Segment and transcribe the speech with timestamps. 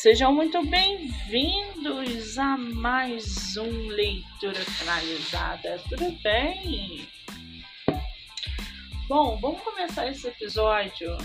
[0.00, 5.82] Sejam muito bem-vindos a mais um Leitura Finalizada.
[5.88, 7.04] Tudo bem?
[9.08, 11.18] Bom, vamos começar esse episódio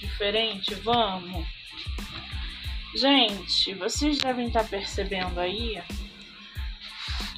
[0.00, 0.74] diferente?
[0.76, 1.46] Vamos?
[2.94, 5.78] Gente, vocês devem estar percebendo aí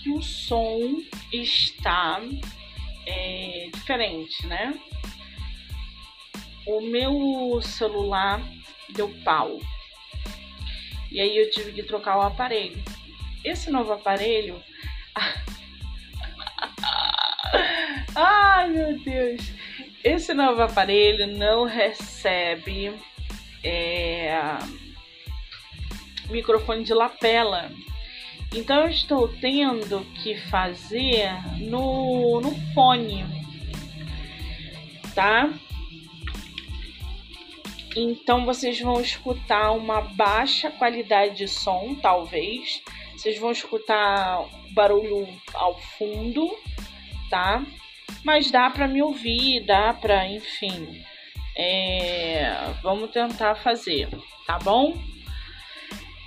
[0.00, 1.02] que o som
[1.32, 2.22] está
[3.04, 4.80] é, diferente, né?
[6.64, 8.40] O meu celular
[8.90, 9.58] deu pau
[11.10, 12.80] e aí eu tive que trocar o aparelho.
[13.44, 14.62] Esse novo aparelho.
[18.14, 19.42] Ai meu Deus!
[20.02, 22.92] Esse novo aparelho não recebe
[23.62, 24.38] é,
[26.30, 27.70] microfone de lapela.
[28.54, 31.28] Então eu estou tendo que fazer
[31.58, 33.24] no, no fone,
[35.14, 35.52] tá?
[38.00, 42.80] Então vocês vão escutar uma baixa qualidade de som, talvez.
[43.12, 46.48] Vocês vão escutar barulho ao fundo,
[47.28, 47.60] tá?
[48.22, 51.02] Mas dá para me ouvir, dá para, enfim.
[51.56, 52.72] É...
[52.84, 54.08] Vamos tentar fazer,
[54.46, 54.96] tá bom?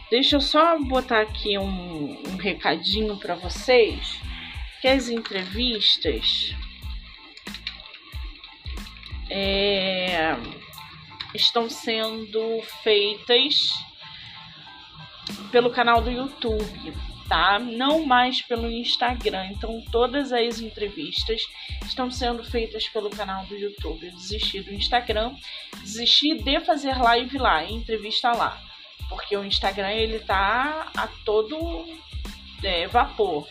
[0.10, 4.20] Deixa eu só botar aqui um, um recadinho para vocês
[4.82, 6.54] que as entrevistas
[9.30, 10.36] é
[11.34, 13.74] estão sendo feitas
[15.52, 16.94] pelo canal do YouTube,
[17.28, 17.60] tá?
[17.60, 19.48] Não mais pelo Instagram.
[19.48, 21.42] Então todas as entrevistas
[21.86, 24.06] estão sendo feitas pelo canal do YouTube.
[24.06, 25.36] Eu desisti do Instagram,
[25.82, 28.62] desisti de fazer live lá, entrevista lá,
[29.09, 31.86] porque o Instagram ele tá a todo
[32.64, 33.48] é, vapor.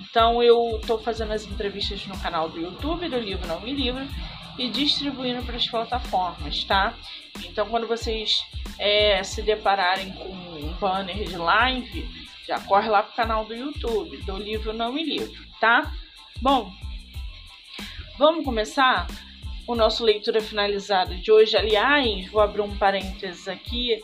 [0.00, 4.06] Então eu tô fazendo as entrevistas no canal do YouTube do Livro Não Me Livro
[4.58, 6.94] e distribuindo para as plataformas, tá?
[7.44, 8.44] Então, quando vocês
[8.78, 12.08] é, se depararem com um banner de live,
[12.46, 15.92] já corre lá pro canal do YouTube, do livro Não Me Livro, tá?
[16.40, 16.72] Bom,
[18.18, 19.06] vamos começar
[19.66, 21.56] o nosso leitura finalizada de hoje.
[21.56, 24.02] Aliás, vou abrir um parênteses aqui,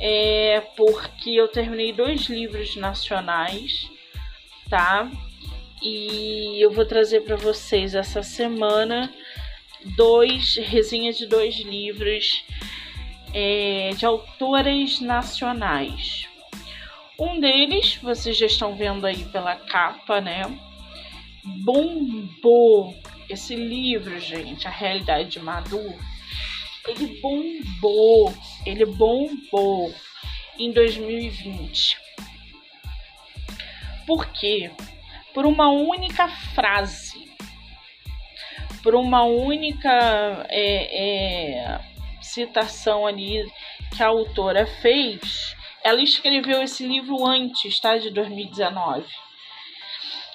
[0.00, 3.90] é porque eu terminei dois livros nacionais,
[4.70, 5.10] tá?
[5.82, 9.12] E eu vou trazer para vocês essa semana
[9.96, 12.44] dois resenhas de dois livros
[13.32, 16.28] é, de autoras nacionais.
[17.18, 20.42] Um deles, vocês já estão vendo aí pela capa, né?
[21.62, 22.96] Bombou
[23.28, 25.94] esse livro, gente, A Realidade de Madu.
[26.86, 28.34] Ele bombou,
[28.66, 29.94] ele bombou
[30.58, 31.98] em 2020.
[34.06, 34.70] Por quê?
[35.32, 37.33] Por uma única frase
[38.84, 41.80] por uma única é, é,
[42.20, 43.50] citação ali
[43.96, 47.96] que a autora fez, ela escreveu esse livro antes, tá?
[47.96, 49.06] De 2019.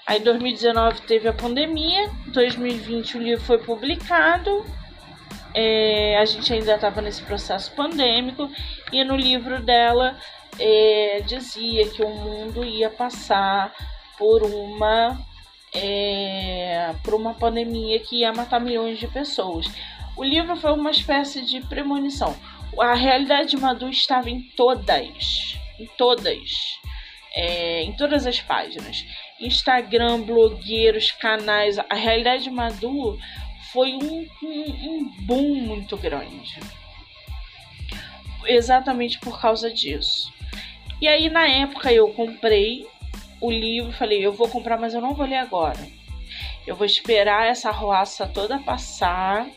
[0.07, 4.65] Aí 2019 teve a pandemia, 2020 o livro foi publicado,
[5.53, 8.49] é, a gente ainda estava nesse processo pandêmico,
[8.91, 10.17] e no livro dela
[10.59, 13.71] é, dizia que o mundo ia passar
[14.17, 15.28] por uma
[15.73, 19.67] é, por uma pandemia que ia matar milhões de pessoas.
[20.15, 22.35] O livro foi uma espécie de premonição.
[22.79, 26.79] A realidade de Madu estava em todas, em todas,
[27.33, 29.05] é, em todas as páginas.
[29.39, 31.79] Instagram, blogueiros, canais.
[31.79, 33.17] A realidade de Madu
[33.71, 36.59] foi um, um, um boom muito grande.
[38.45, 40.33] Exatamente por causa disso.
[41.01, 42.85] E aí, na época, eu comprei
[43.41, 45.79] o livro, falei, eu vou comprar, mas eu não vou ler agora.
[46.67, 49.47] Eu vou esperar essa roça toda passar.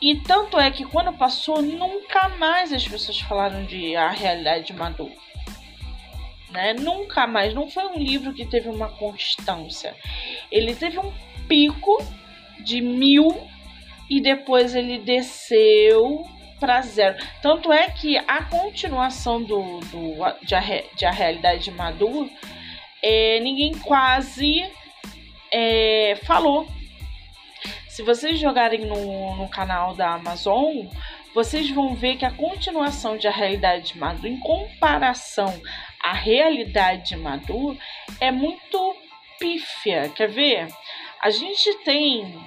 [0.00, 4.72] E tanto é que quando passou, nunca mais as pessoas falaram de A Realidade de
[4.72, 5.10] Madu.
[6.50, 6.74] Né?
[6.74, 7.52] Nunca mais.
[7.52, 9.96] Não foi um livro que teve uma constância.
[10.52, 11.12] Ele teve um
[11.48, 11.98] pico
[12.60, 13.48] de mil
[14.08, 16.24] e depois ele desceu
[16.60, 17.16] para zero.
[17.42, 20.60] Tanto é que a continuação do, do de, a,
[20.94, 22.30] de a Realidade de Madu
[23.02, 24.64] é, ninguém quase
[25.52, 26.66] é, falou.
[27.88, 30.86] Se vocês jogarem no, no canal da Amazon,
[31.34, 35.60] vocês vão ver que a continuação de A Realidade de Madu, em comparação
[36.02, 37.78] à realidade de Madu,
[38.20, 38.96] é muito
[39.38, 40.08] pífia.
[40.10, 40.68] Quer ver?
[41.20, 42.38] A gente tem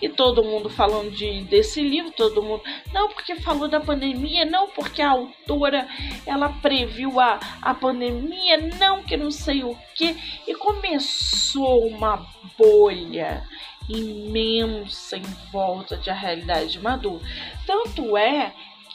[0.00, 2.62] E todo mundo falando de, desse livro, todo mundo.
[2.92, 5.86] Não, porque falou da pandemia, não, porque a autora
[6.26, 10.16] ela previu a, a pandemia, não, que não sei o que.
[10.46, 12.26] E começou uma
[12.58, 13.46] bolha
[13.88, 15.22] imensa em
[15.52, 17.20] volta de a realidade de Madu.
[17.64, 18.52] Tanto é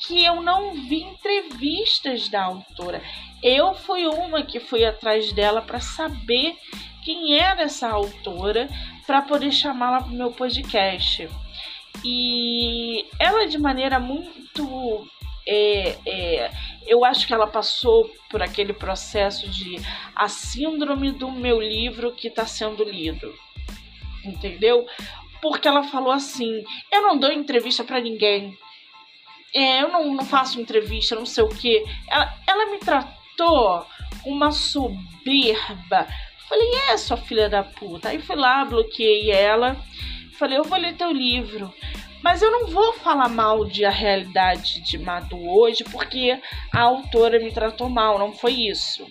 [0.08, 3.02] que eu não vi entrevistas da autora.
[3.44, 6.56] Eu fui uma que fui atrás dela para saber
[7.04, 8.70] quem era essa autora
[9.06, 11.30] para poder chamá-la para o meu podcast.
[12.04, 15.08] E ela, de maneira muito.
[15.50, 16.52] É, é,
[16.86, 19.78] eu acho que ela passou por aquele processo de
[20.14, 23.34] a síndrome do meu livro que está sendo lido.
[24.26, 24.86] Entendeu?
[25.42, 28.58] Porque ela falou assim: eu não dou entrevista para ninguém.
[29.58, 31.84] É, eu não, não faço entrevista, não sei o que.
[32.10, 33.86] Ela, ela me tratou
[34.26, 36.08] uma soberba
[36.48, 38.10] Falei, é, sua filha da puta.
[38.10, 39.76] Aí fui lá, bloqueei ela.
[40.40, 41.74] Falei, eu vou ler teu livro.
[42.24, 46.40] Mas eu não vou falar mal de A Realidade de Madu hoje, porque
[46.74, 49.06] a autora me tratou mal, não foi isso.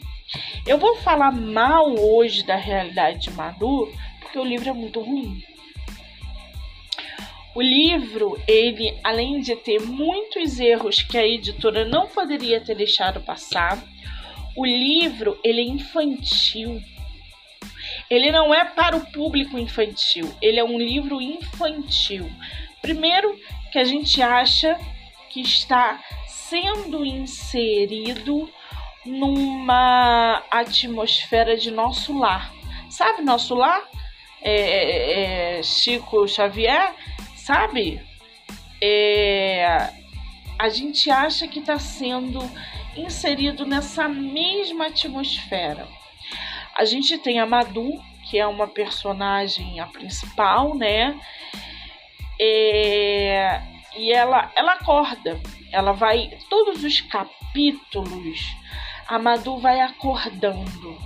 [0.66, 5.40] Eu vou falar mal hoje da realidade de Madu, porque o livro é muito ruim.
[7.56, 13.20] O livro, ele, além de ter muitos erros que a editora não poderia ter deixado
[13.20, 13.82] passar,
[14.56, 16.80] o livro, ele é infantil
[18.10, 22.30] ele não é para o público infantil, ele é um livro infantil.
[22.80, 23.38] Primeiro,
[23.72, 24.78] que a gente acha
[25.30, 28.48] que está sendo inserido
[29.04, 32.52] numa atmosfera de nosso lar.
[32.88, 33.82] Sabe nosso lar?
[34.40, 36.94] É, é, é Chico Xavier,
[37.46, 38.02] sabe?
[38.82, 39.92] É,
[40.58, 42.40] a gente acha que está sendo
[42.96, 45.86] inserido nessa mesma atmosfera.
[46.76, 47.92] A gente tem a Madu,
[48.28, 51.18] que é uma personagem a principal, né?
[52.40, 53.62] É,
[53.96, 55.40] e ela, ela acorda,
[55.72, 56.36] ela vai.
[56.50, 58.40] Todos os capítulos,
[59.06, 60.98] a Madu vai acordando.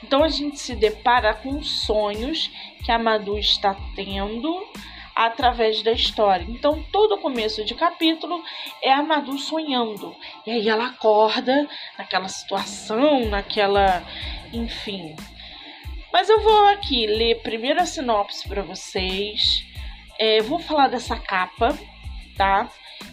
[0.00, 2.50] Então a gente se depara com sonhos
[2.84, 4.64] que a Madu está tendo
[5.14, 6.46] através da história.
[6.48, 8.42] Então, todo começo de capítulo
[8.82, 10.14] é a Madu sonhando.
[10.46, 11.68] E aí ela acorda
[11.98, 14.02] naquela situação, naquela.
[14.52, 15.14] Enfim.
[16.12, 19.64] Mas eu vou aqui ler primeiro a sinopse para vocês.
[20.18, 21.76] É, vou falar dessa capa,
[22.36, 22.70] tá?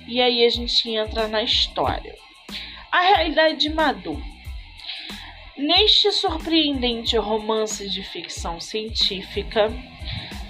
[0.08, 2.16] E aí a gente entra na história.
[2.92, 4.22] A realidade de Madu.
[5.58, 9.70] Neste surpreendente romance de ficção científica,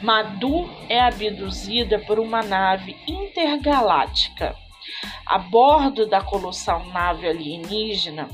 [0.01, 4.55] Madu é abduzida por uma nave intergaláctica.
[5.25, 8.29] A bordo da colossal nave alienígena,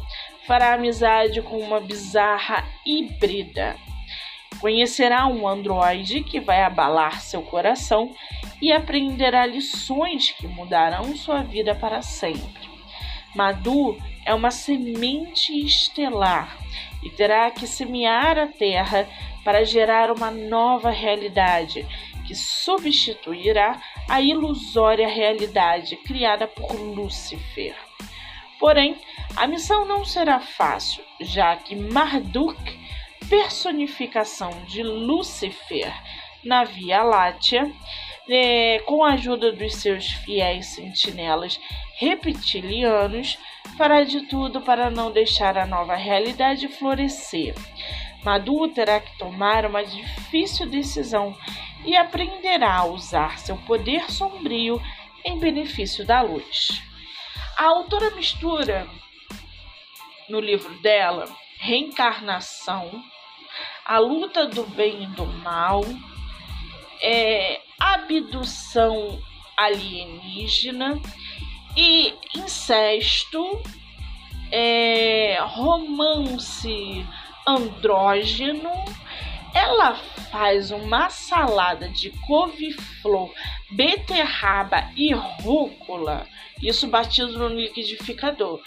[0.46, 3.76] fará amizade com uma bizarra híbrida.
[4.62, 8.12] Conhecerá um androide que vai abalar seu coração
[8.62, 12.70] e aprenderá lições que mudarão sua vida para sempre.
[13.36, 16.58] Madu é uma semente estelar
[17.04, 19.08] e terá que semear a terra
[19.46, 21.88] para gerar uma nova realidade
[22.26, 27.76] que substituirá a ilusória realidade criada por Lúcifer.
[28.60, 28.98] Porém,
[29.36, 32.58] a missão não será fácil, já que Marduk,
[33.30, 35.94] personificação de Lúcifer
[36.44, 37.72] na Via Láctea,
[38.28, 41.60] é, com a ajuda dos seus fiéis sentinelas
[42.00, 43.38] reptilianos,
[43.78, 47.54] fará de tudo para não deixar a nova realidade florescer.
[48.26, 51.38] Madu terá que tomar uma difícil decisão
[51.86, 54.82] e aprenderá a usar seu poder sombrio
[55.24, 56.82] em benefício da luz.
[57.56, 58.88] A autora mistura
[60.28, 61.30] no livro dela
[61.60, 62.92] reencarnação,
[63.86, 65.84] a luta do bem e do mal,
[67.04, 69.22] é, abdução
[69.56, 71.00] alienígena
[71.78, 73.62] e incesto,
[74.52, 77.06] é, romance
[77.46, 78.72] andrógeno,
[79.54, 79.96] ela
[80.32, 83.34] faz uma salada de couve-flor,
[83.72, 86.28] beterraba e rúcula,
[86.62, 88.62] isso batido no liquidificador,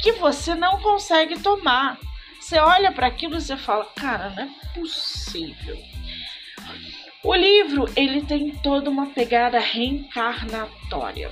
[0.00, 1.98] que você não consegue tomar.
[2.40, 5.76] Você olha para aquilo e você fala, cara, não é possível.
[7.22, 11.30] O livro ele tem toda uma pegada reencarnatória.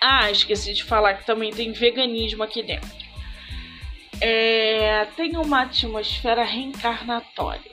[0.00, 3.11] Ah, esqueci de falar que também tem veganismo aqui dentro.
[4.24, 7.72] É, tem uma atmosfera reencarnatória.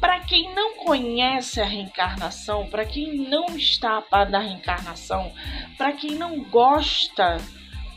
[0.00, 5.32] Para quem não conhece a reencarnação, para quem não está a par da reencarnação,
[5.76, 7.38] para quem não gosta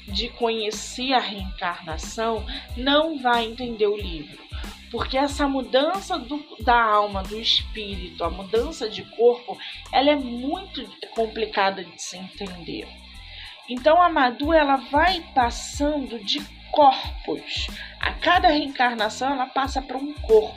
[0.08, 2.44] de conhecer a reencarnação,
[2.76, 4.42] não vai entender o livro.
[4.90, 9.56] Porque essa mudança do, da alma, do espírito, a mudança de corpo,
[9.92, 12.88] ela é muito complicada de se entender.
[13.70, 16.40] Então a Madu ela vai passando de
[16.78, 17.68] corpos.
[18.00, 20.56] A cada reencarnação ela passa para um corpo.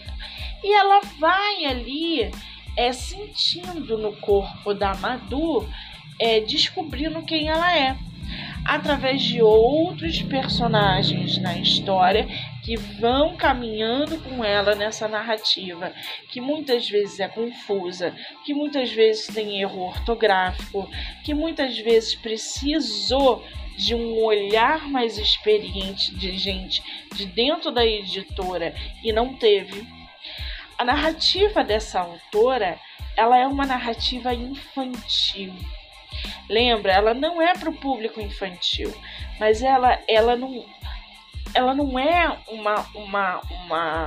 [0.62, 2.30] E ela vai ali
[2.76, 5.66] é, sentindo no corpo da Madu,
[6.20, 7.96] é, descobrindo quem ela é
[8.66, 12.28] através de outros personagens na história
[12.62, 15.90] que vão caminhando com ela nessa narrativa,
[16.28, 20.86] que muitas vezes é confusa, que muitas vezes tem erro ortográfico,
[21.24, 23.42] que muitas vezes precisou
[23.84, 26.82] de um olhar mais experiente de gente
[27.14, 29.86] de dentro da editora e não teve.
[30.78, 32.78] A narrativa dessa autora,
[33.16, 35.54] ela é uma narrativa infantil
[36.48, 38.92] Lembra, ela não é para o público infantil,
[39.38, 40.64] mas ela, ela não,
[41.54, 44.04] ela não é uma, uma, uma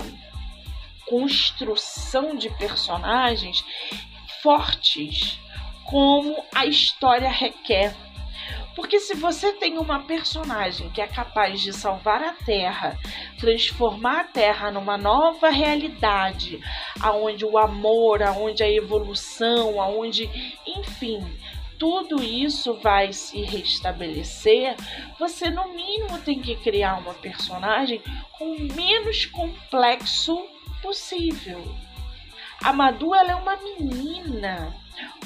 [1.08, 3.64] construção de personagens
[4.42, 5.40] fortes
[5.86, 7.96] como a história requer.
[8.76, 12.98] Porque se você tem uma personagem que é capaz de salvar a Terra,
[13.40, 16.60] transformar a Terra numa nova realidade,
[17.00, 20.30] aonde o amor, aonde a evolução, aonde,
[20.66, 21.24] enfim,
[21.78, 24.76] tudo isso vai se restabelecer,
[25.20, 28.02] você no mínimo tem que criar uma personagem
[28.38, 30.48] com o menos complexo
[30.82, 31.62] possível.
[32.64, 34.74] A Madu ela é uma menina,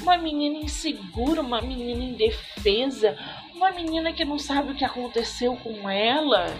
[0.02, 3.18] uma menina insegura, uma menina indefesa,
[3.54, 6.54] uma menina que não sabe o que aconteceu com ela,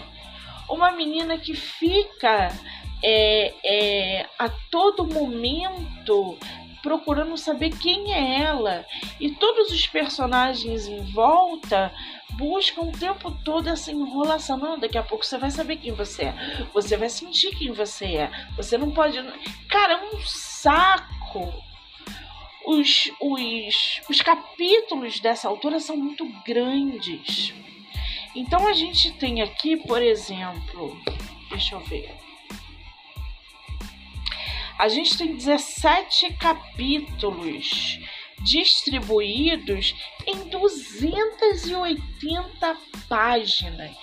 [0.68, 2.52] uma menina que fica
[3.02, 6.36] é, é, a todo momento
[6.82, 8.84] procurando saber quem é ela.
[9.20, 11.92] E todos os personagens em volta
[12.32, 14.56] buscam o tempo todo essa enrolação.
[14.56, 16.66] Não, daqui a pouco você vai saber quem você é.
[16.72, 18.30] Você vai sentir quem você é.
[18.56, 19.18] Você não pode.
[19.68, 21.52] Cara, é um saco.
[22.70, 27.54] Os, os, os capítulos dessa altura são muito grandes.
[28.36, 30.94] Então a gente tem aqui, por exemplo,
[31.48, 32.14] deixa eu ver.
[34.78, 37.98] A gente tem 17 capítulos
[38.42, 39.94] distribuídos
[40.26, 42.76] em 280
[43.08, 43.96] páginas.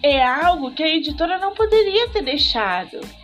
[0.00, 3.23] É algo que a editora não poderia ter deixado.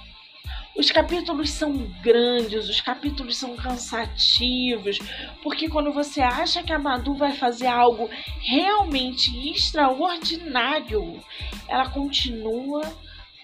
[0.81, 4.99] Os capítulos são grandes, os capítulos são cansativos,
[5.43, 8.09] porque quando você acha que a Madu vai fazer algo
[8.41, 11.23] realmente extraordinário,
[11.69, 12.81] ela continua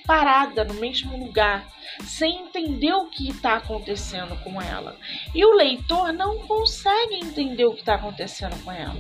[0.07, 1.71] parada no mesmo lugar,
[2.07, 4.97] sem entender o que está acontecendo com ela.
[5.35, 8.97] E o leitor não consegue entender o que está acontecendo com ela.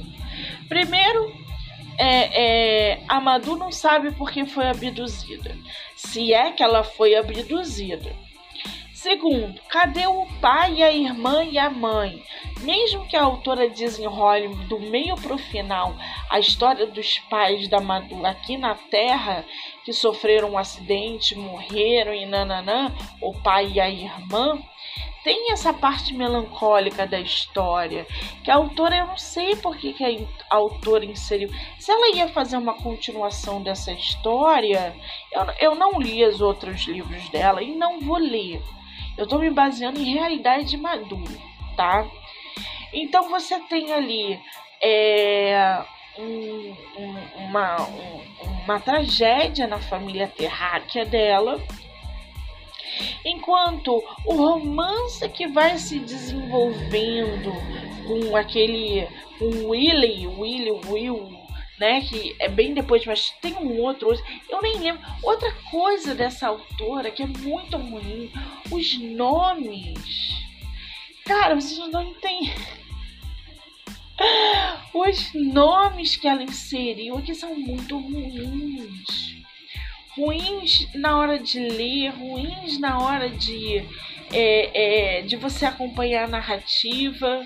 [0.69, 1.33] Primeiro,
[1.97, 5.57] é, é, a Madu não sabe por que foi abduzida,
[5.97, 8.25] se é que ela foi abduzida.
[8.97, 12.25] Segundo, cadê o pai, a irmã e a mãe?
[12.62, 15.95] Mesmo que a autora desenrole do meio para o final
[16.31, 19.45] a história dos pais da Madu aqui na Terra,
[19.85, 24.59] que sofreram um acidente, morreram e nananã, o pai e a irmã,
[25.23, 28.07] tem essa parte melancólica da história,
[28.43, 31.50] que a autora, eu não sei por que, que a autora inseriu.
[31.79, 34.97] Se ela ia fazer uma continuação dessa história,
[35.31, 38.62] eu, eu não li os outros livros dela e não vou ler.
[39.17, 41.37] Eu estou me baseando em realidade madura,
[41.76, 42.07] tá?
[42.93, 44.41] Então você tem ali
[44.83, 45.85] é,
[46.19, 48.21] um, um, uma, um,
[48.65, 51.61] uma tragédia na família terráquea dela,
[53.25, 57.53] enquanto o romance que vai se desenvolvendo
[58.07, 59.07] com aquele
[59.38, 61.46] com Willie, Willie, Will,
[61.78, 62.00] né?
[62.02, 64.09] Que é bem depois, mas tem um outro,
[64.49, 65.02] eu nem lembro.
[65.23, 68.30] Outra coisa dessa autora que é muito ruim,
[68.71, 70.37] os nomes.
[71.25, 72.52] Cara, vocês não entendem.
[74.95, 79.37] Os nomes que ela inseriu aqui são muito ruins.
[80.16, 83.85] Ruins na hora de ler, ruins na hora de,
[84.33, 87.45] é, é, de você acompanhar a narrativa.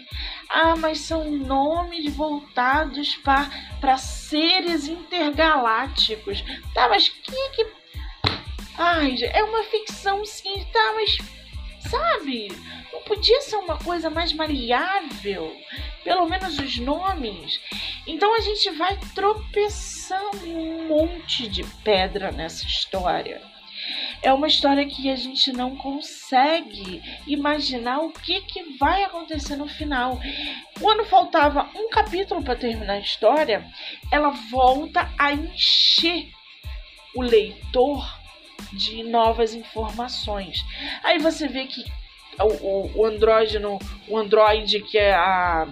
[0.48, 6.42] Ah, mas são nomes voltados para seres intergalácticos.
[6.74, 7.66] Tá, mas que que.
[8.78, 11.18] Ai, é uma ficção sim, tá, mas.
[11.88, 12.48] Sabe?
[12.92, 15.56] Não podia ser uma coisa mais maleável?
[16.04, 17.60] pelo menos os nomes.
[18.06, 23.40] Então a gente vai tropeçando um monte de pedra nessa história.
[24.22, 29.66] É uma história que a gente não consegue imaginar o que, que vai acontecer no
[29.66, 30.20] final.
[30.80, 33.64] Quando faltava um capítulo para terminar a história,
[34.12, 36.28] ela volta a encher
[37.14, 38.20] o leitor
[38.72, 40.64] de novas informações.
[41.02, 41.84] Aí você vê que
[42.38, 45.68] o, o, o andrógeno, o androide que é a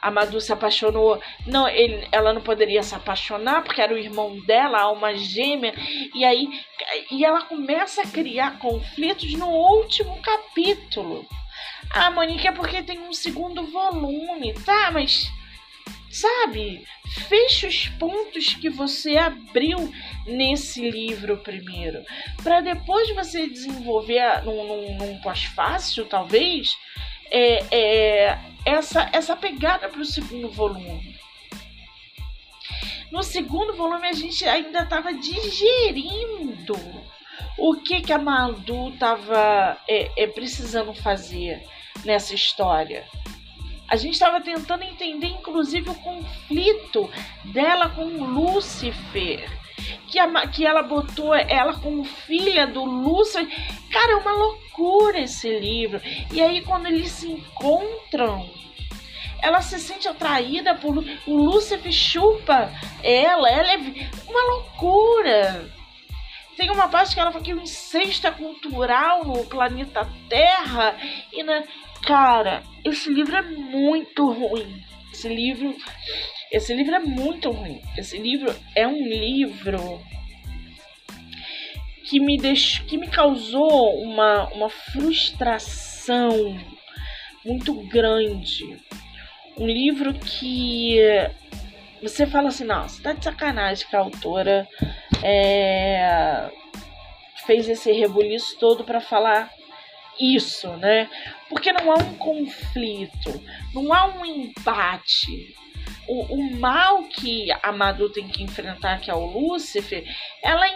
[0.00, 1.20] a Madu se apaixonou.
[1.46, 5.74] Não, ele, ela não poderia se apaixonar porque era o irmão dela, a alma gêmea.
[6.14, 6.48] E aí
[7.10, 11.26] e ela começa a criar conflitos no último capítulo.
[11.92, 14.90] Ah, Monique, é porque tem um segundo volume, tá?
[14.92, 15.30] Mas
[16.10, 16.84] sabe?
[17.28, 19.92] Feche os pontos que você abriu
[20.26, 22.02] nesse livro primeiro,
[22.42, 26.76] para depois você desenvolver num, num, num pós-fácil, talvez,
[27.30, 31.18] é, é, essa, essa pegada para o segundo volume.
[33.10, 36.76] No segundo volume a gente ainda estava digerindo
[37.58, 41.62] o que, que a Maldu estava é, é, precisando fazer
[42.04, 43.04] nessa história.
[43.88, 47.10] A gente estava tentando entender, inclusive, o conflito
[47.46, 49.59] dela com Lúcifer.
[50.10, 53.46] Que, a, que ela botou ela como filha do Lúcifer.
[53.90, 56.00] Cara, é uma loucura esse livro.
[56.32, 58.50] E aí, quando eles se encontram,
[59.42, 62.70] ela se sente atraída por o Lúcifer chupa
[63.02, 63.78] ela, ela é
[64.28, 65.70] uma loucura.
[66.56, 70.94] Tem uma parte que ela fala que o incesto é cultural no planeta Terra
[71.32, 71.64] e na
[72.02, 74.82] cara, esse livro é muito ruim.
[75.12, 75.74] Esse livro,
[76.50, 77.80] esse livro é muito ruim.
[77.96, 80.00] Esse livro é um livro
[82.04, 86.58] que me deixou, que me causou uma, uma frustração
[87.44, 88.78] muito grande
[89.60, 90.98] um livro que
[92.02, 94.66] você fala assim, não, você tá de sacanagem que a autora
[95.22, 96.50] é,
[97.46, 99.50] fez esse rebuliço todo para falar
[100.18, 101.10] isso, né?
[101.50, 103.42] Porque não há um conflito,
[103.74, 105.54] não há um embate,
[106.10, 110.04] o, o mal que a Madu tem que enfrentar, que é o Lúcifer,
[110.42, 110.66] ela,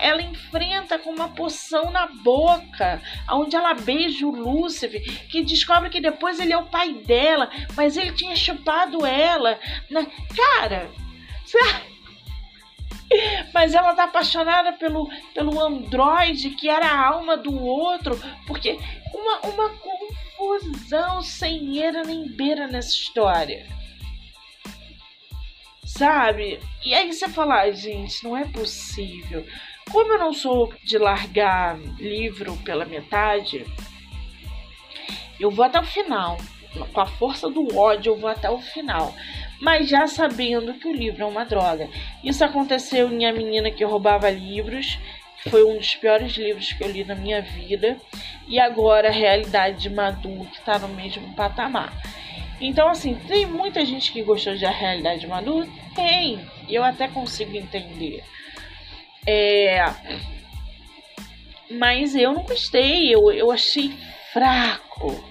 [0.00, 6.00] ela enfrenta com uma poção na boca, onde ela beija o Lúcifer, que descobre que
[6.00, 9.60] depois ele é o pai dela, mas ele tinha chupado ela.
[9.90, 10.06] Na...
[10.34, 10.90] Cara,
[13.52, 18.78] mas ela tá apaixonada pelo, pelo androide que era a alma do outro, porque
[19.12, 23.76] uma, uma confusão sem era nem beira nessa história
[25.88, 26.60] sabe?
[26.84, 29.44] E aí você fala, ah, gente, não é possível.
[29.90, 33.64] Como eu não sou de largar livro pela metade,
[35.40, 36.36] eu vou até o final.
[36.92, 39.14] Com a força do ódio, eu vou até o final.
[39.60, 41.88] Mas já sabendo que o livro é uma droga.
[42.22, 44.98] Isso aconteceu em A Menina que Roubava Livros,
[45.42, 47.96] que foi um dos piores livros que eu li na minha vida.
[48.46, 51.92] E agora a Realidade de Madu, que está no mesmo patamar.
[52.60, 55.68] Então, assim, tem muita gente que gostou de A Realidade Madura?
[55.94, 56.44] Tem.
[56.68, 58.24] Eu até consigo entender.
[59.26, 59.84] É...
[61.70, 63.14] Mas eu não gostei.
[63.14, 63.92] Eu, eu achei
[64.32, 65.24] fraco.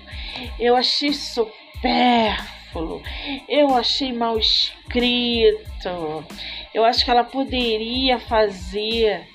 [0.60, 3.02] Eu achei supérfluo.
[3.48, 6.26] Eu achei mal escrito.
[6.74, 9.28] Eu acho que ela poderia fazer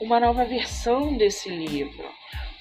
[0.00, 2.04] uma nova versão desse livro.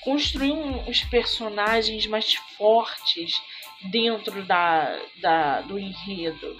[0.03, 0.53] Construir
[0.87, 3.39] os personagens mais fortes
[3.83, 6.57] dentro da, da, do enredo,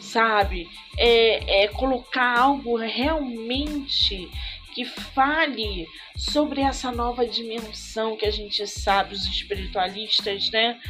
[0.00, 0.68] sabe?
[0.96, 4.30] É, é colocar algo realmente
[4.74, 10.80] que fale sobre essa nova dimensão que a gente sabe, os espiritualistas, né?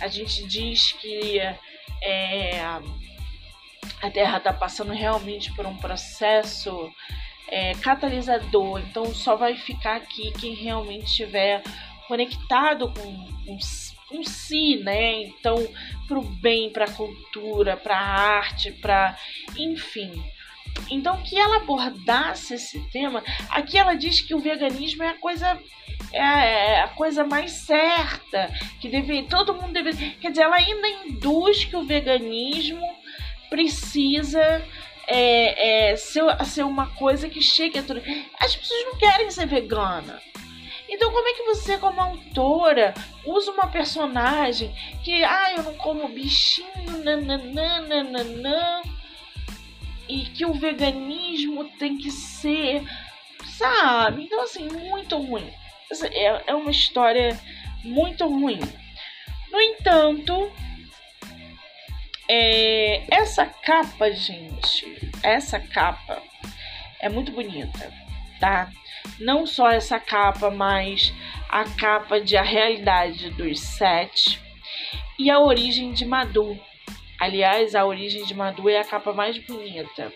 [0.00, 1.38] A gente diz que
[2.02, 6.90] é, a Terra está passando realmente por um processo
[7.48, 11.62] é, catalisador, então só vai ficar aqui quem realmente estiver
[12.06, 13.58] conectado com, com
[14.12, 15.22] um si, né?
[15.22, 15.56] Então,
[16.06, 19.16] para o bem, para a cultura, para a arte, para.
[19.56, 20.12] enfim.
[20.90, 25.58] Então, que ela abordasse esse tema, aqui ela diz que o veganismo é a coisa
[26.12, 31.64] é a coisa mais certa, que deve, todo mundo deve, quer dizer, ela ainda induz
[31.64, 32.84] que o veganismo
[33.48, 34.64] precisa
[35.06, 38.02] é, é, ser, ser uma coisa que chegue a tudo.
[38.38, 40.20] As pessoas não querem ser vegana.
[40.90, 42.92] Então, como é que você, como autora,
[43.24, 44.74] usa uma personagem
[45.04, 48.82] que, ah, eu não como bichinho, nananana,
[50.08, 52.82] e que o veganismo tem que ser,
[53.56, 54.24] sabe?
[54.24, 55.48] Então, assim, muito ruim.
[56.12, 57.38] É, é uma história
[57.84, 58.60] muito ruim.
[59.50, 60.50] No entanto,
[62.32, 66.22] É, essa capa, gente, essa capa
[67.00, 67.92] é muito bonita,
[68.38, 68.70] tá?
[69.20, 71.12] Não só essa capa, mas
[71.48, 74.40] a capa de A Realidade dos Sete
[75.18, 76.58] e a Origem de Madu.
[77.18, 80.10] Aliás, a Origem de Madu é a capa mais bonita.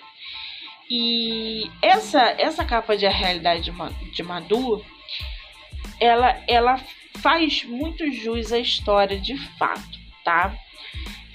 [0.91, 3.71] E essa essa capa de A Realidade
[4.13, 4.85] de Madu,
[6.01, 6.81] ela, ela
[7.21, 10.55] faz muito jus à história de fato, tá?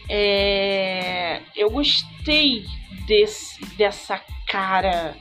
[0.10, 2.66] É, eu gostei
[3.06, 5.16] desse, dessa cara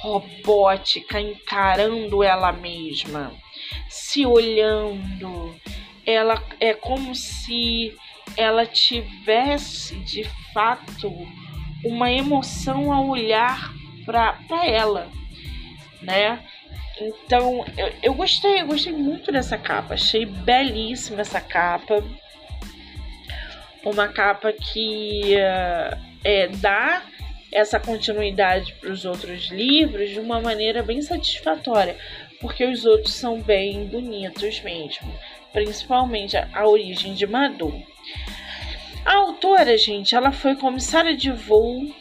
[0.00, 3.32] robótica encarando ela mesma,
[3.88, 5.54] se olhando.
[6.06, 7.94] Ela é como se
[8.36, 11.12] ela tivesse de fato
[11.84, 13.72] uma emoção ao olhar
[14.04, 15.08] para ela,
[16.02, 16.42] né?
[17.00, 22.02] Então eu, eu gostei, eu gostei muito dessa capa, achei belíssima essa capa
[23.84, 27.02] uma capa que uh, é, dá
[27.52, 31.96] essa continuidade para os outros livros de uma maneira bem satisfatória,
[32.40, 35.12] porque os outros são bem bonitos mesmo,
[35.52, 37.82] principalmente a, a origem de Madu.
[39.04, 41.92] A autora, gente, ela foi comissária de voo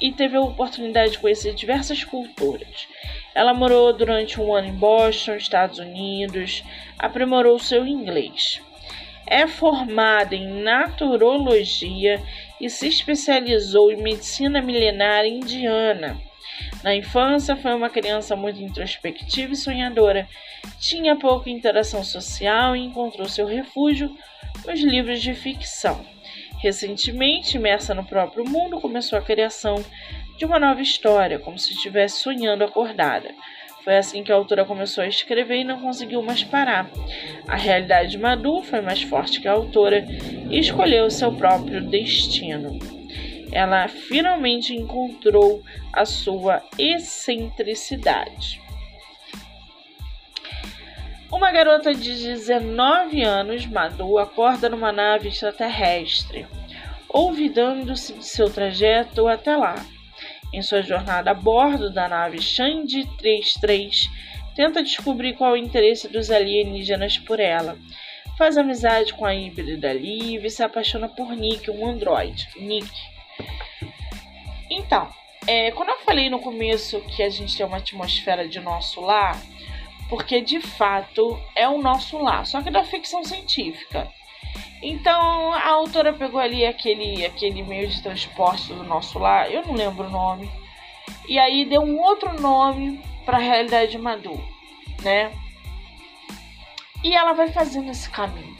[0.00, 2.86] e teve a oportunidade de conhecer diversas culturas.
[3.34, 6.62] Ela morou durante um ano em Boston, Estados Unidos,
[6.98, 8.60] aprimorou seu inglês
[9.30, 12.22] é formada em naturologia
[12.60, 16.20] e se especializou em medicina milenar indiana.
[16.82, 20.28] Na infância, foi uma criança muito introspectiva e sonhadora.
[20.78, 24.16] Tinha pouca interação social e encontrou seu refúgio
[24.66, 26.04] nos livros de ficção.
[26.58, 29.84] Recentemente, imersa no próprio mundo, começou a criação
[30.36, 33.34] de uma nova história, como se estivesse sonhando acordada.
[33.88, 36.90] Foi assim que a autora começou a escrever e não conseguiu mais parar.
[37.48, 40.04] A realidade de Madu foi mais forte que a autora
[40.50, 42.78] e escolheu seu próprio destino.
[43.50, 48.60] Ela finalmente encontrou a sua excentricidade.
[51.32, 56.46] Uma garota de 19 anos, Madu, acorda numa nave extraterrestre,
[57.08, 59.76] olvidando-se de seu trajeto até lá.
[60.52, 64.08] Em sua jornada a bordo da nave Xande 33,
[64.54, 67.78] tenta descobrir qual é o interesse dos alienígenas por ela.
[68.36, 72.48] Faz amizade com a híbrida Liv e se apaixona por Nick, um androide.
[72.56, 72.90] Nick.
[74.70, 75.08] Então,
[75.46, 79.40] é, quando eu falei no começo que a gente tem uma atmosfera de nosso lar,
[80.08, 84.08] porque de fato é o nosso lar, só que da ficção científica.
[84.82, 89.74] Então a autora pegou ali aquele, aquele meio de transporte do nosso lar, eu não
[89.74, 90.50] lembro o nome,
[91.28, 94.42] e aí deu um outro nome para a realidade de Madu,
[95.02, 95.32] né?
[97.02, 98.56] E ela vai fazendo esse caminho.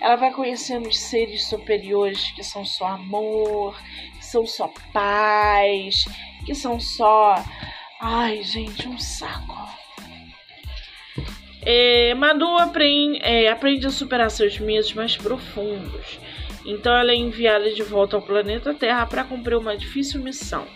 [0.00, 3.80] Ela vai conhecendo os seres superiores que são só amor,
[4.18, 6.06] que são só paz,
[6.44, 7.36] que são só.
[8.00, 9.81] Ai, gente, um saco.
[11.64, 12.12] É,
[12.58, 16.18] aprende, é, aprende a superar seus medos mais profundos.
[16.64, 20.66] Então ela é enviada de volta ao planeta Terra para cumprir uma difícil missão: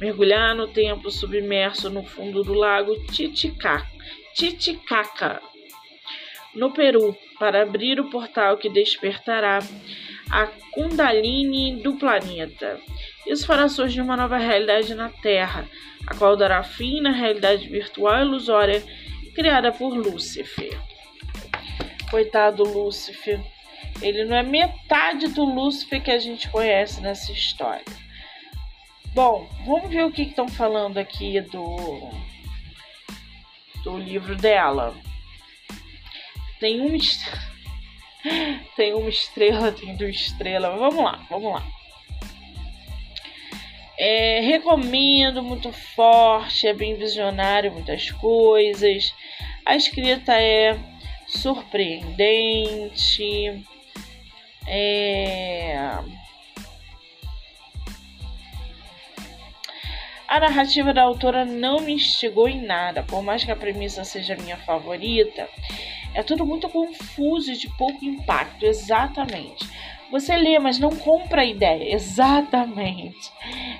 [0.00, 3.86] mergulhar no templo submerso no fundo do lago Titicaca,
[4.34, 5.40] Titicaca
[6.54, 9.60] no Peru, para abrir o portal que despertará
[10.30, 12.80] a Kundalini do planeta.
[13.26, 15.68] Isso fará surgir uma nova realidade na Terra,
[16.06, 18.82] a qual dará fim na realidade virtual ilusória
[19.38, 20.76] criada por Lúcifer.
[22.10, 23.40] Coitado Lúcifer.
[24.02, 27.84] Ele não é metade do Lúcifer que a gente conhece nessa história.
[29.14, 32.10] Bom, vamos ver o que estão falando aqui do,
[33.84, 34.92] do livro dela.
[36.58, 36.96] Tem uma
[38.74, 40.76] tem uma estrela, tem duas estrelas.
[40.80, 41.64] Vamos lá, vamos lá.
[43.98, 49.12] É, recomendo, muito forte, é bem visionário, muitas coisas.
[49.66, 50.78] A escrita é
[51.26, 53.64] surpreendente.
[54.66, 55.76] É...
[60.28, 64.36] A narrativa da autora não me instigou em nada, por mais que a premissa seja
[64.36, 65.48] minha favorita.
[66.14, 69.66] É tudo muito confuso e de pouco impacto, exatamente.
[70.10, 73.30] Você lê, mas não compra a ideia, exatamente.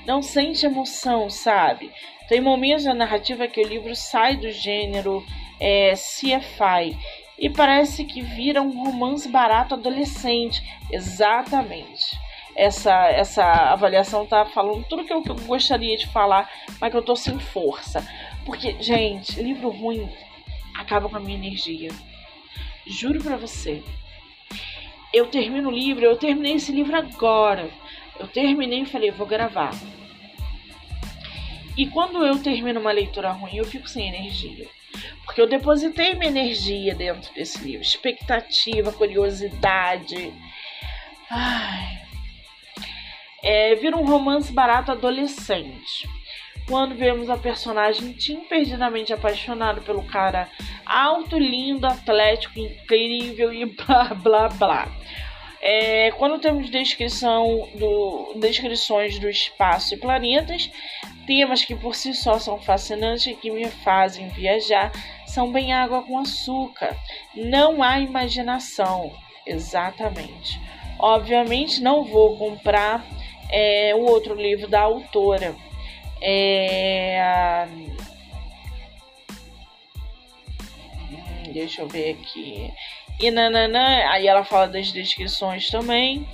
[0.07, 1.91] Não sente emoção, sabe?
[2.29, 5.25] Tem momentos na narrativa que o livro sai do gênero
[5.59, 6.97] é, sci-fi
[7.39, 10.63] e parece que vira um romance barato adolescente.
[10.91, 12.19] Exatamente.
[12.55, 16.97] Essa, essa avaliação tá falando tudo que eu, que eu gostaria de falar, mas que
[16.97, 18.05] eu tô sem força.
[18.45, 20.11] Porque, gente, livro ruim
[20.77, 21.91] acaba com a minha energia.
[22.87, 23.83] Juro pra você.
[25.13, 27.71] Eu termino o livro, eu terminei esse livro agora.
[28.19, 29.73] Eu terminei e falei, vou gravar.
[31.77, 34.67] E quando eu termino uma leitura ruim, eu fico sem energia.
[35.25, 37.83] Porque eu depositei minha energia dentro desse livro.
[37.83, 40.33] Expectativa, curiosidade.
[41.31, 41.99] Ai.
[43.43, 46.09] É, vira um romance barato adolescente.
[46.69, 50.49] Quando vemos a personagem Tim perdidamente apaixonado pelo cara
[50.85, 54.89] alto, lindo, atlético, incrível e blá blá blá.
[55.61, 60.71] É, quando temos descrição do, descrições do espaço e planetas,
[61.27, 64.93] temas que por si só são fascinantes e que me fazem viajar,
[65.27, 66.95] são bem água com açúcar.
[67.35, 69.11] Não há imaginação.
[69.47, 70.61] Exatamente.
[70.99, 73.05] Obviamente não vou comprar
[73.51, 75.55] é, o outro livro da autora.
[76.21, 77.67] É,
[81.53, 82.71] deixa eu ver aqui.
[83.21, 86.27] E nananã, aí ela fala das descrições também.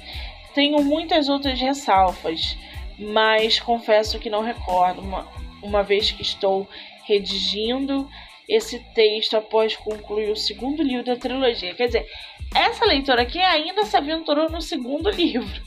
[0.54, 2.56] Tenho muitas outras ressalvas,
[2.98, 5.26] mas confesso que não recordo, uma,
[5.62, 6.68] uma vez que estou
[7.04, 8.08] redigindo
[8.48, 11.74] esse texto após concluir o segundo livro da trilogia.
[11.74, 12.06] Quer dizer,
[12.54, 15.62] essa leitora aqui ainda se aventurou no segundo livro.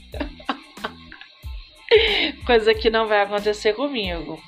[2.46, 4.40] Coisa que não vai acontecer comigo.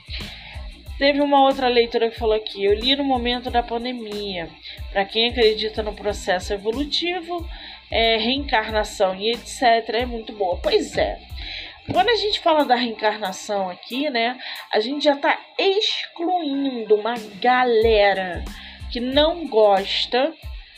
[0.99, 4.49] Teve uma outra leitura que falou aqui: eu li no momento da pandemia.
[4.93, 7.49] Para quem acredita no processo evolutivo,
[7.91, 9.63] é, reencarnação e etc.,
[9.95, 10.59] é muito boa.
[10.63, 11.19] Pois é.
[11.91, 14.39] Quando a gente fala da reencarnação aqui, né,
[14.73, 18.45] a gente já está excluindo uma galera
[18.93, 20.33] que não gosta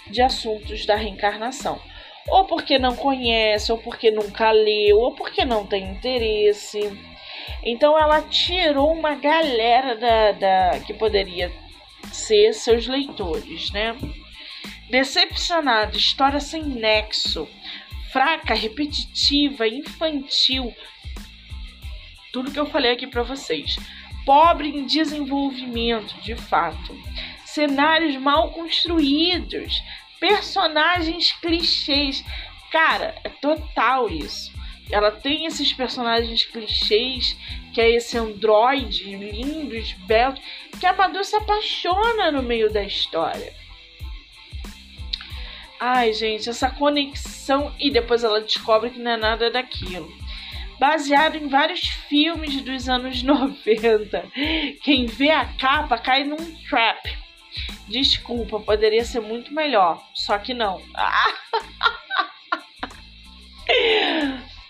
[0.08, 1.80] de assuntos da reencarnação.
[2.28, 6.80] Ou porque não conhece, ou porque nunca leu, ou porque não tem interesse.
[7.64, 11.52] Então ela tirou uma galera da, da que poderia
[12.12, 13.96] ser seus leitores, né?
[14.90, 17.48] Decepcionado, história sem nexo,
[18.12, 20.74] fraca, repetitiva, infantil.
[22.32, 23.76] Tudo que eu falei aqui para vocês.
[24.24, 26.96] Pobre em desenvolvimento, de fato.
[27.44, 29.82] Cenários mal construídos,
[30.22, 32.24] personagens clichês.
[32.70, 34.52] Cara, é total isso.
[34.88, 37.36] Ela tem esses personagens clichês,
[37.74, 40.40] que é esse androide lindo, esbelto,
[40.78, 43.52] que a Madu se apaixona no meio da história.
[45.80, 47.74] Ai, gente, essa conexão.
[47.80, 50.08] E depois ela descobre que não é nada daquilo.
[50.78, 54.24] Baseado em vários filmes dos anos 90.
[54.84, 57.21] Quem vê a capa cai num trap.
[57.88, 60.02] Desculpa, poderia ser muito melhor.
[60.14, 60.80] Só que não.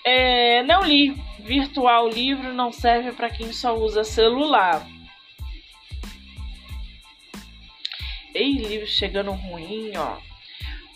[0.05, 1.16] É, não li.
[1.38, 4.87] Virtual livro não serve para quem só usa celular.
[8.35, 10.18] Ei, livro chegando ruim, ó.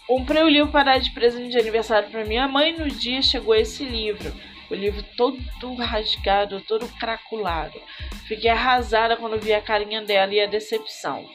[0.06, 2.72] Comprei o livro para dar de presente de aniversário para minha mãe.
[2.72, 4.32] No dia chegou esse livro.
[4.70, 7.80] O livro todo rasgado, todo craculado.
[8.26, 11.28] Fiquei arrasada quando vi a carinha dela e a decepção.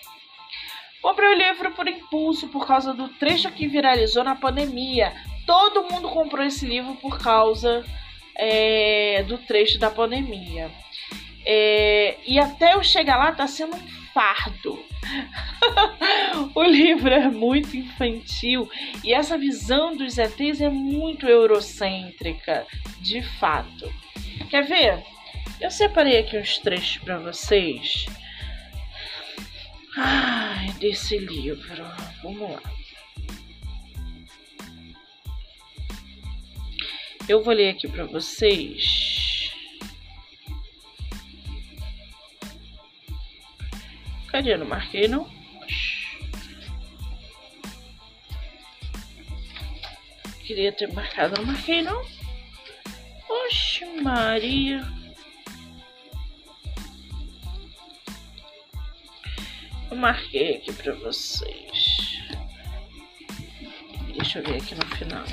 [1.01, 5.13] Comprei o livro por impulso por causa do trecho que viralizou na pandemia,
[5.45, 7.83] todo mundo comprou esse livro por causa
[8.35, 10.71] é, do trecho da pandemia.
[11.45, 14.79] É, e até eu chegar lá tá sendo um fardo.
[16.53, 18.69] o livro é muito infantil
[19.03, 22.65] e essa visão dos ETs é muito eurocêntrica,
[22.99, 23.91] de fato.
[24.49, 25.03] Quer ver?
[25.59, 28.05] Eu separei aqui uns trechos para vocês.
[29.97, 31.83] Ai, desse livro.
[32.23, 32.61] Vamos lá.
[37.27, 39.53] Eu vou ler aqui para vocês.
[44.27, 44.55] Cadê?
[44.55, 45.29] Não marquei, não?
[50.45, 52.01] Queria ter marcado, não marquei, não?
[53.29, 55.00] Oxe, Maria.
[59.91, 62.17] Eu marquei aqui para vocês.
[64.15, 65.25] Deixa eu ver aqui no final.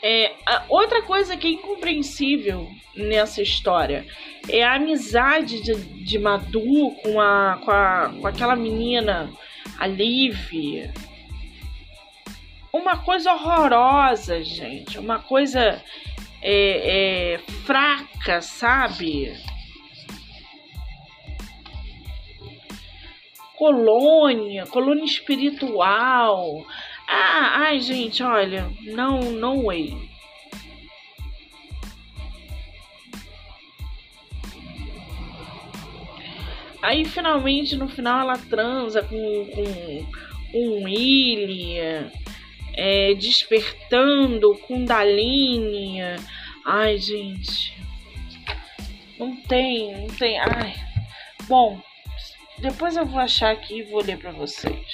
[0.00, 0.32] É,
[0.68, 4.06] outra coisa que é incompreensível nessa história
[4.48, 9.32] é a amizade de, de Madu com, a, com, a, com aquela menina,
[9.80, 10.92] a Liv.
[12.72, 14.96] Uma coisa horrorosa, gente.
[14.96, 15.82] Uma coisa
[16.40, 19.36] é, é, fraca, sabe?
[23.62, 26.66] Colônia, colônia espiritual.
[27.08, 29.96] Ah, ai, gente, olha, não, no way.
[36.82, 42.10] Aí finalmente no final ela transa com, com um William.
[42.74, 46.00] é, despertando, Kundalini.
[46.66, 47.80] Ai, gente.
[49.16, 50.40] Não tem, não tem.
[50.40, 50.74] Ai.
[51.46, 51.80] Bom,
[52.62, 54.86] depois eu vou achar aqui e vou ler para vocês.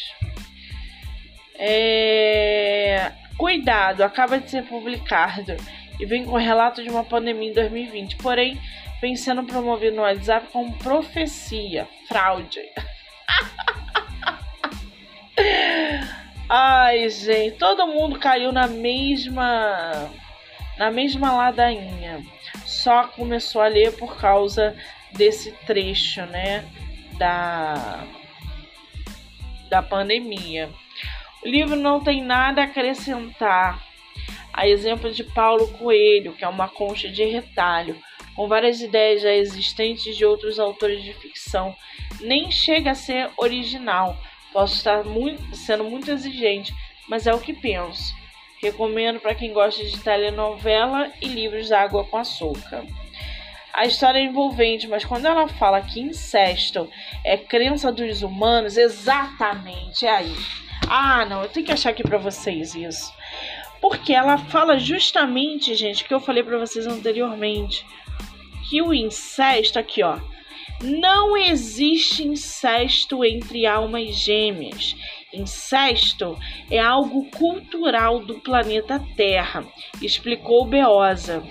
[1.54, 3.12] É...
[3.37, 5.54] Cuidado, acaba de ser publicado
[6.00, 8.59] e vem com relato de uma pandemia em 2020, porém
[9.00, 12.59] vem sendo promovido no WhatsApp como profecia, fraude.
[16.48, 20.11] Ai, gente, todo mundo caiu na mesma
[20.78, 22.24] na mesma ladainha.
[22.64, 24.74] Só começou a ler por causa
[25.12, 26.64] desse trecho, né,
[27.18, 28.04] da
[29.68, 30.70] da pandemia.
[31.44, 33.87] O livro não tem nada a acrescentar.
[34.52, 37.96] A exemplo de Paulo Coelho, que é uma concha de retalho,
[38.35, 41.76] com várias ideias já existentes de outros autores de ficção,
[42.20, 44.18] nem chega a ser original,
[44.52, 46.74] Posso estar muito, sendo muito exigente,
[47.09, 48.14] mas é o que penso.
[48.61, 52.85] Recomendo para quem gosta de telenovela e livros Água com Açúcar.
[53.78, 56.90] A história é envolvente, mas quando ela fala que incesto
[57.22, 60.34] é crença dos humanos, exatamente é aí.
[60.88, 63.14] Ah, não, eu tenho que achar aqui para vocês isso.
[63.80, 67.86] Porque ela fala justamente, gente, que eu falei para vocês anteriormente,
[68.68, 70.18] que o incesto aqui, ó,
[70.82, 74.96] não existe incesto entre almas gêmeas.
[75.32, 76.38] Incesto
[76.70, 79.62] é algo cultural do planeta Terra,
[80.00, 81.42] explicou Beosa.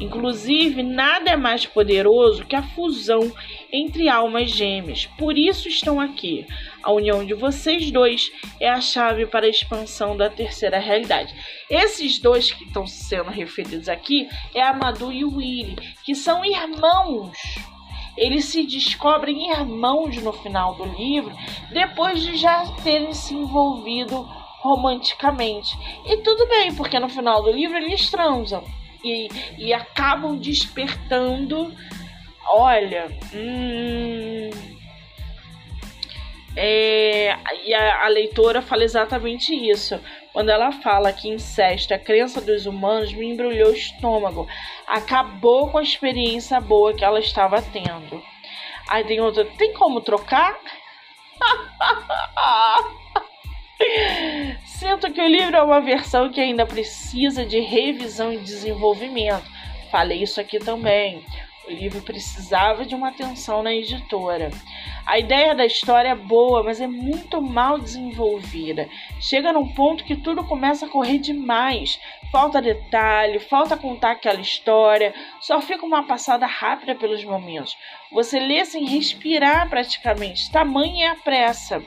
[0.00, 3.32] Inclusive, nada é mais poderoso que a fusão
[3.72, 5.06] entre almas gêmeas.
[5.18, 6.46] Por isso estão aqui.
[6.80, 11.34] A união de vocês dois é a chave para a expansão da terceira realidade.
[11.68, 16.44] Esses dois que estão sendo referidos aqui é a Madu e o Willy, que são
[16.44, 17.36] irmãos
[18.16, 21.34] eles se descobrem irmãos no final do livro,
[21.72, 24.22] depois de já terem se envolvido
[24.62, 25.76] romanticamente.
[26.06, 28.64] E tudo bem, porque no final do livro eles transam
[29.04, 31.72] e, e acabam despertando.
[32.46, 34.73] Olha, hum,
[36.56, 40.00] é, e a, a, leitora fala exatamente isso.
[40.32, 44.46] Quando ela fala que incesto é a crença dos humanos, me embrulhou o estômago.
[44.86, 48.22] Acabou com a experiência boa que ela estava tendo.
[48.88, 50.56] Aí tem outra, tem como trocar?
[54.64, 59.44] Sinto que o livro é uma versão que ainda precisa de revisão e desenvolvimento.
[59.90, 61.24] Falei isso aqui também.
[61.66, 64.50] O livro precisava de uma atenção na editora.
[65.06, 68.86] A ideia da história é boa, mas é muito mal desenvolvida.
[69.18, 71.98] Chega num ponto que tudo começa a correr demais.
[72.30, 77.76] Falta detalhe, falta contar aquela história, só fica uma passada rápida pelos momentos.
[78.12, 81.82] Você lê sem respirar praticamente, tamanha é a pressa.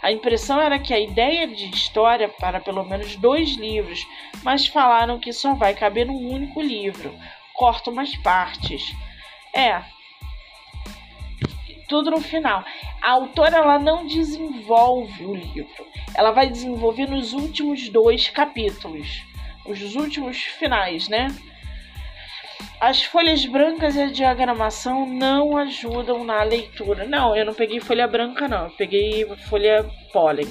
[0.00, 4.06] A impressão era que a ideia de história para pelo menos dois livros,
[4.42, 7.14] mas falaram que só vai caber num único livro.
[7.52, 8.94] Corta umas partes.
[9.58, 9.82] É.
[11.88, 12.64] Tudo no final.
[13.02, 15.84] A autora ela não desenvolve o livro.
[16.14, 19.08] Ela vai desenvolver nos últimos dois capítulos.
[19.66, 21.26] Os últimos finais, né?
[22.80, 27.04] As folhas brancas e a diagramação não ajudam na leitura.
[27.04, 28.66] Não, eu não peguei folha branca, não.
[28.66, 30.46] Eu peguei folha pólen.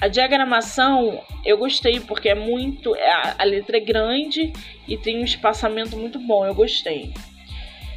[0.00, 2.94] A diagramação eu gostei porque é muito.
[2.94, 4.52] A, a letra é grande
[4.86, 6.46] e tem um espaçamento muito bom.
[6.46, 7.12] Eu gostei.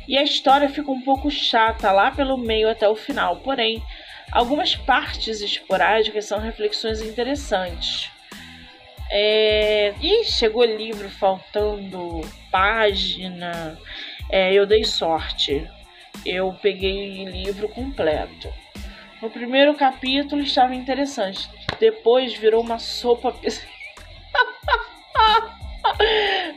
[0.08, 3.38] E a história fica um pouco chata lá pelo meio até o final.
[3.38, 3.84] Porém,
[4.32, 8.10] algumas partes esporádicas são reflexões interessantes.
[9.10, 9.94] É...
[10.02, 13.78] Ih, chegou livro faltando página.
[14.30, 15.70] É, eu dei sorte.
[16.26, 18.52] Eu peguei livro completo.
[19.22, 21.48] No primeiro capítulo estava interessante.
[21.80, 23.36] Depois virou uma sopa.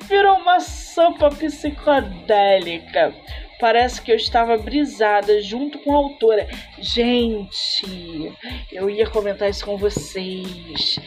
[0.08, 3.14] virou uma sopa psicodélica.
[3.60, 6.48] Parece que eu estava brisada junto com a autora.
[6.78, 8.32] Gente,
[8.72, 10.98] eu ia comentar isso com vocês.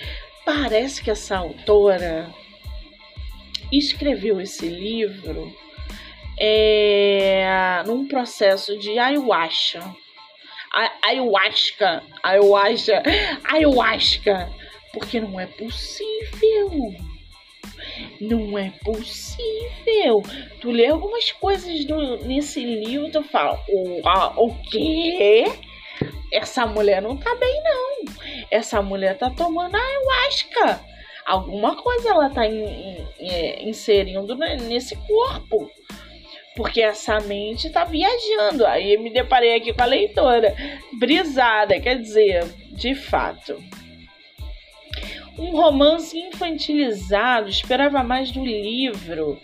[0.45, 2.29] Parece que essa autora
[3.71, 5.51] escreveu esse livro
[6.39, 9.83] é, num processo de ayahuasca
[11.01, 13.03] ayahuasca, ayahuasca,
[13.43, 14.49] ayahuasca,
[14.93, 16.93] porque não é possível.
[18.21, 20.21] Não é possível.
[20.61, 25.45] Tu lê algumas coisas do, nesse livro, tu fala, o, a, o quê?
[26.31, 28.13] Essa mulher não tá bem, não.
[28.51, 30.81] Essa mulher tá tomando ayahuasca.
[31.25, 35.69] Alguma coisa ela tá in, in, é, inserindo nesse corpo
[36.57, 38.65] porque essa mente tá viajando.
[38.65, 40.55] Aí me deparei aqui com a leitora,
[40.93, 43.63] brisada, quer dizer, de fato.
[45.37, 49.39] Um romance infantilizado, esperava mais do livro.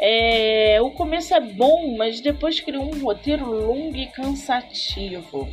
[0.00, 5.50] É, o começo é bom, mas depois criou um roteiro longo e cansativo.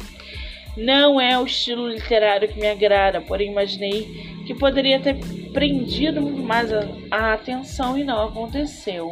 [0.78, 4.08] Não é o estilo literário que me agrada, porém imaginei
[4.48, 5.18] que poderia ter
[5.52, 9.12] prendido mais a, a atenção e não aconteceu.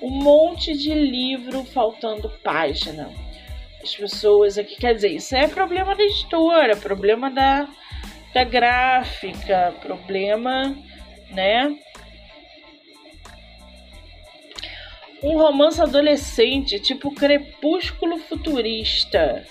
[0.00, 3.10] Um monte de livro faltando página.
[3.82, 7.68] As pessoas aqui, quer dizer, isso é problema da editora, problema da,
[8.32, 10.76] da gráfica, problema,
[11.30, 11.76] né?
[15.22, 19.44] Um romance adolescente, tipo Crepúsculo Futurista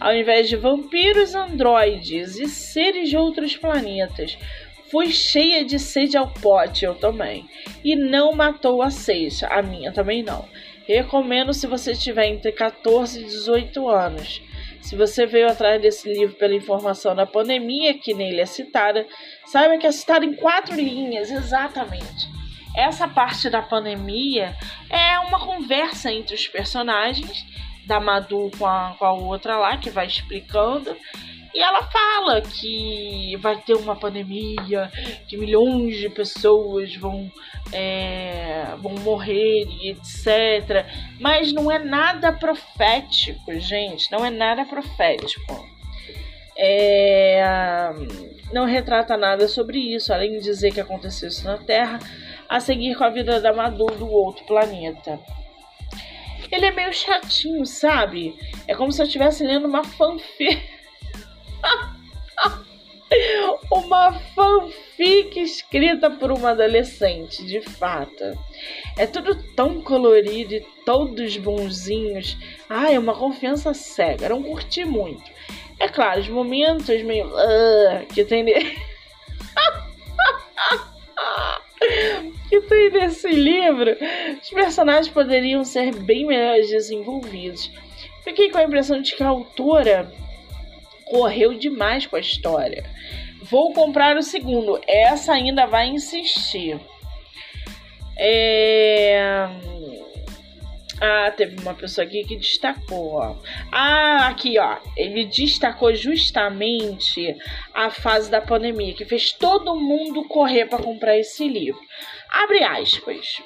[0.00, 4.36] ao invés de vampiros, androides e seres de outros planetas.
[4.94, 7.50] Fui cheia de sede ao pote, eu também.
[7.84, 10.48] E não matou a seixa, a minha também não.
[10.86, 14.40] Recomendo se você tiver entre 14 e 18 anos.
[14.80, 19.04] Se você veio atrás desse livro pela informação da pandemia, que nele é citada,
[19.46, 22.28] saiba que é citada em quatro linhas, exatamente.
[22.76, 24.54] Essa parte da pandemia
[24.88, 27.44] é uma conversa entre os personagens
[27.84, 30.96] da Madu com a, com a outra lá, que vai explicando.
[31.54, 34.90] E ela fala que vai ter uma pandemia,
[35.28, 37.30] que milhões de pessoas vão,
[37.72, 40.84] é, vão morrer e etc.
[41.20, 44.10] Mas não é nada profético, gente.
[44.10, 45.64] Não é nada profético.
[46.56, 47.44] É,
[48.52, 52.00] não retrata nada sobre isso, além de dizer que aconteceu isso na Terra,
[52.48, 55.20] a seguir com a vida da Madu do outro planeta.
[56.50, 58.36] Ele é meio chatinho, sabe?
[58.66, 60.74] É como se eu estivesse lendo uma fanfic.
[63.70, 68.24] uma fanfic escrita por uma adolescente, de fato.
[68.98, 72.36] É tudo tão colorido e todos bonzinhos.
[72.68, 74.28] Ah, é uma confiança cega.
[74.28, 75.22] Não curti muito.
[75.78, 77.28] É claro, os momentos meio.
[77.28, 78.44] Uh, que tem.
[82.48, 83.96] que tem nesse livro,
[84.40, 87.70] os personagens poderiam ser bem melhores desenvolvidos.
[88.22, 90.12] Fiquei com a impressão de que a autora
[91.04, 92.84] correu demais com a história.
[93.42, 94.80] Vou comprar o segundo.
[94.86, 96.80] Essa ainda vai insistir.
[98.16, 99.48] É...
[101.00, 103.36] Ah, teve uma pessoa aqui que destacou, ó.
[103.70, 104.78] Ah, aqui, ó.
[104.96, 107.36] Ele destacou justamente
[107.74, 111.80] a fase da pandemia, que fez todo mundo correr para comprar esse livro.
[112.30, 113.42] Abre aspas.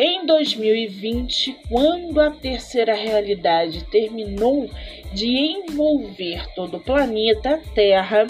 [0.00, 4.70] Em 2020, quando a terceira realidade terminou
[5.12, 8.26] de envolver todo o planeta Terra,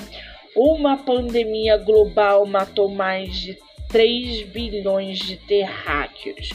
[0.57, 3.59] uma pandemia global matou mais de
[3.89, 6.51] 3 bilhões de terráqueos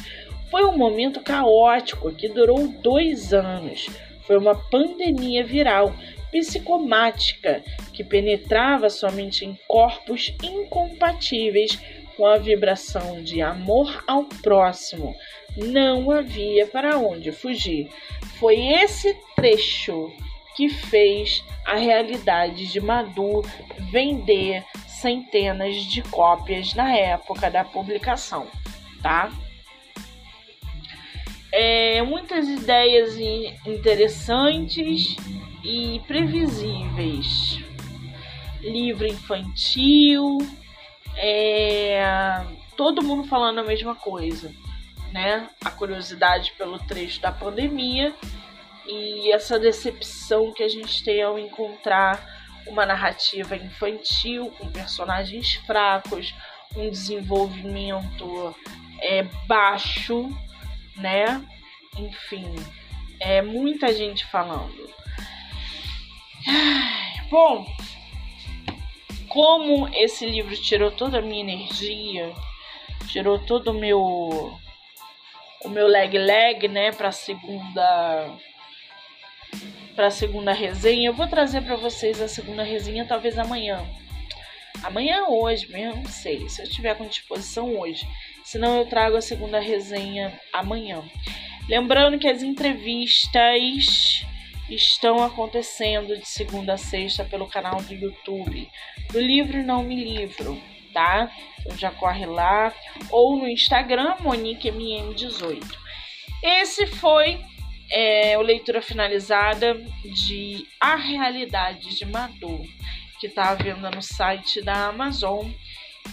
[0.54, 3.88] foi um momento caótico que durou dois anos.
[4.28, 5.92] Foi uma pandemia viral
[6.32, 11.80] psicomática que penetrava somente em corpos incompatíveis
[12.16, 15.16] com a vibração de amor ao próximo.
[15.58, 17.90] Não havia para onde fugir.
[18.40, 20.12] Foi esse trecho
[20.56, 23.42] que fez a realidade de Madu
[23.92, 28.48] vender centenas de cópias na época da publicação,
[29.02, 29.32] tá?
[31.54, 33.16] é, muitas ideias
[33.68, 35.16] interessantes
[35.64, 37.60] e previsíveis.
[38.60, 40.40] Livro infantil,
[41.18, 42.44] é,
[42.76, 44.52] todo mundo falando a mesma coisa,
[45.12, 45.50] né?
[45.64, 48.14] A curiosidade pelo trecho da pandemia
[48.86, 52.32] e essa decepção que a gente tem ao encontrar
[52.68, 56.34] uma narrativa infantil com personagens fracos,
[56.76, 58.56] um desenvolvimento
[59.02, 60.30] é, baixo
[60.96, 61.44] né?
[61.98, 62.54] Enfim,
[63.20, 64.90] é muita gente falando.
[67.30, 67.66] Bom,
[69.34, 72.32] como esse livro tirou toda a minha energia,
[73.08, 74.00] tirou todo o meu
[75.66, 78.38] o meu leg leg, né, para segunda
[79.96, 83.84] para segunda resenha, eu vou trazer para vocês a segunda resenha talvez amanhã.
[84.84, 88.06] Amanhã hoje, mesmo, não sei, se eu tiver com disposição hoje.
[88.44, 91.04] Senão eu trago a segunda resenha amanhã.
[91.70, 94.26] Lembrando que as entrevistas
[94.76, 98.70] estão acontecendo de segunda a sexta pelo canal do YouTube
[99.12, 100.62] do Livro Não Me Livro,
[100.94, 101.32] tá?
[101.60, 102.74] Então já corre lá
[103.10, 105.64] ou no Instagram MoniqueMM18.
[106.42, 107.40] Esse foi
[107.92, 112.62] é, o leitura finalizada de A Realidade de Madu,
[113.20, 115.50] que está à venda no site da Amazon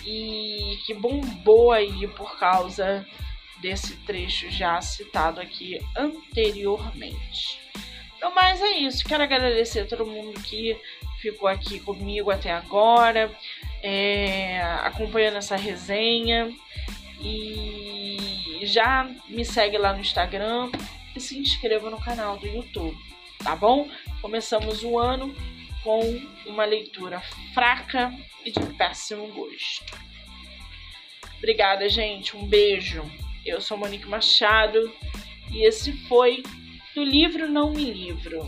[0.04, 3.04] e que bombou aí por causa
[3.60, 7.60] desse trecho já citado aqui anteriormente.
[8.20, 9.04] No mais é isso.
[9.04, 10.76] Quero agradecer a todo mundo que
[11.20, 13.30] ficou aqui comigo até agora.
[13.82, 16.52] é, acompanhando essa resenha
[17.20, 20.70] e já me segue lá no Instagram
[21.16, 22.96] e se inscreva no canal do YouTube,
[23.42, 23.88] tá bom?
[24.20, 25.34] Começamos o ano
[25.82, 26.00] com
[26.46, 27.20] uma leitura
[27.54, 28.12] fraca
[28.44, 29.98] e de péssimo gosto.
[31.38, 32.36] Obrigada, gente.
[32.36, 33.02] Um beijo.
[33.46, 34.92] Eu sou Monique Machado
[35.50, 36.42] e esse foi
[37.00, 38.46] do livro Não Me Livro.